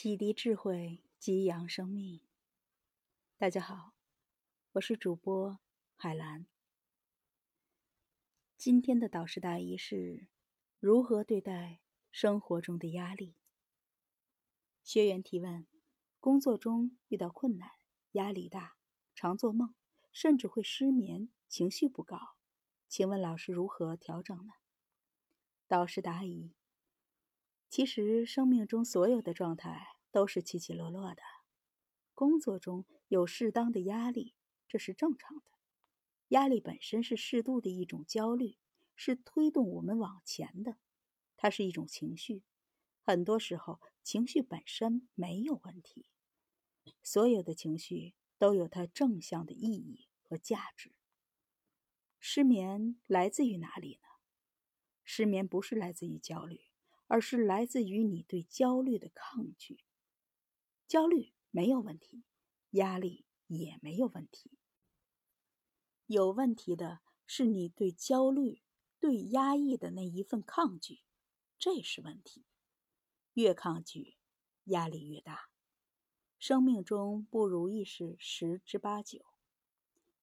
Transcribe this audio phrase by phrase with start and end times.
[0.00, 2.20] 启迪智慧，激扬生命。
[3.36, 3.94] 大家好，
[4.74, 5.58] 我是主播
[5.96, 6.46] 海兰。
[8.56, 10.28] 今天的导师答疑是：
[10.78, 11.80] 如何对待
[12.12, 13.34] 生活中的压力？
[14.84, 15.66] 学员提问：
[16.20, 17.68] 工作中遇到困难，
[18.12, 18.76] 压力大，
[19.16, 19.74] 常做梦，
[20.12, 22.36] 甚至会失眠，情绪不高，
[22.86, 24.52] 请问老师如何调整呢？
[25.66, 26.54] 导师答疑。
[27.70, 31.22] 其实，生命中所有的状态都是起起落落的。
[32.14, 34.34] 工作中有适当的压力，
[34.66, 35.44] 这是正常的。
[36.28, 38.56] 压力本身是适度的一种焦虑，
[38.96, 40.78] 是推动我们往前的。
[41.36, 42.42] 它是一种情绪，
[43.02, 46.08] 很多时候情绪本身没有问题。
[47.02, 50.92] 所有的情绪都有它正向的意义和价值。
[52.18, 54.08] 失眠来自于哪里呢？
[55.04, 56.67] 失眠不是来自于焦虑。
[57.08, 59.80] 而是来自于你对焦虑的抗拒。
[60.86, 62.22] 焦虑没有问题，
[62.70, 64.52] 压力也没有问题。
[66.06, 68.62] 有问题的是你对焦虑、
[69.00, 71.00] 对压抑的那一份抗拒，
[71.58, 72.44] 这是问题。
[73.34, 74.16] 越抗拒，
[74.64, 75.50] 压力越大。
[76.38, 79.24] 生命中不如意事十之八九，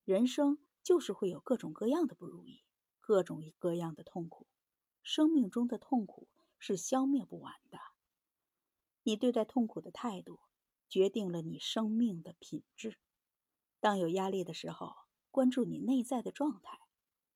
[0.04, 2.64] 人生就是会有各种各样的不如意，
[3.00, 4.48] 各种各样的痛苦。
[5.04, 6.28] 生命中的痛苦。
[6.66, 7.78] 是消灭不完的。
[9.04, 10.40] 你对待痛苦的态度，
[10.90, 12.98] 决定了你生命的品质。
[13.80, 14.96] 当有压力的时候，
[15.30, 16.80] 关注你内在的状态，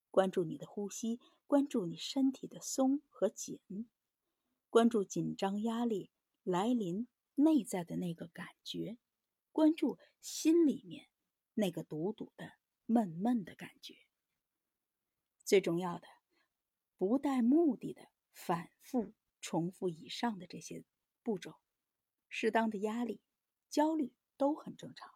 [0.09, 3.59] 关注你的呼吸，关注你身体的松和紧，
[4.71, 6.09] 关注紧张压力
[6.41, 8.97] 来临内在的那个感觉，
[9.51, 11.07] 关注心里面
[11.53, 12.53] 那个堵堵的
[12.87, 13.93] 闷闷的感觉。
[15.45, 16.07] 最重要的，
[16.97, 19.13] 不带目的的反复。
[19.41, 20.83] 重复以上的这些
[21.23, 21.55] 步骤，
[22.27, 23.21] 适当的压力、
[23.69, 25.13] 焦虑都很正常。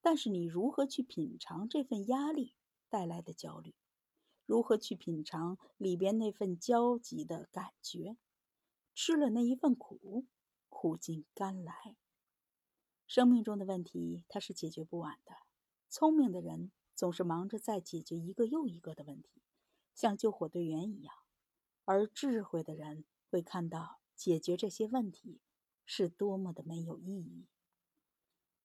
[0.00, 2.54] 但是你如何去品尝这份压力
[2.88, 3.74] 带来的焦虑？
[4.46, 8.16] 如何去品尝里边那份焦急的感觉？
[8.94, 10.26] 吃了那一份苦，
[10.68, 11.96] 苦尽甘来。
[13.06, 15.34] 生命中的问题，它是解决不完的。
[15.88, 19.42] 聪明的人总是忙着在解决一个又一个的问题，
[19.94, 21.14] 像救火队员一样；
[21.84, 23.04] 而智慧的人。
[23.30, 25.40] 会看到解决这些问题
[25.86, 27.46] 是多么的没有意义。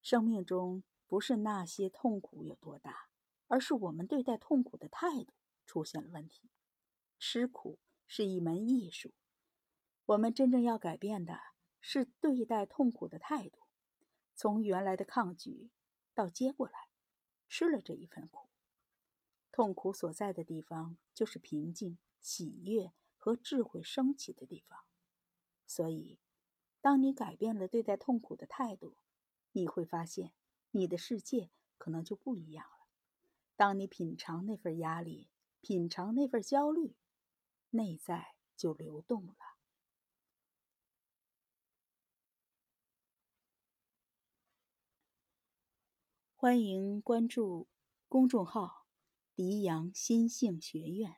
[0.02, 3.10] 生命中不是那些痛苦有多大，
[3.48, 5.34] 而是我们对待痛苦的态度
[5.66, 6.50] 出现了问题。
[7.20, 9.14] 吃苦是一门艺术，
[10.06, 11.40] 我们真正要改变的
[11.80, 13.60] 是对待痛苦的态度，
[14.36, 15.70] 从原来的抗拒
[16.14, 16.90] 到接过来，
[17.48, 18.50] 吃了这一份苦。
[19.52, 22.92] 痛苦所在的地方就是平静、喜悦。
[23.26, 24.86] 和智慧升起的地方，
[25.66, 26.20] 所以，
[26.80, 28.98] 当你改变了对待痛苦的态度，
[29.54, 30.36] 你会发现
[30.70, 31.50] 你的世界
[31.80, 32.86] 可能就不一样了。
[33.56, 36.96] 当你品尝那份压力，品尝那份焦虑，
[37.72, 39.36] 内在就流动了。
[46.36, 47.68] 欢迎关注
[48.08, 48.86] 公众号
[49.34, 51.18] “迪阳心性学院”。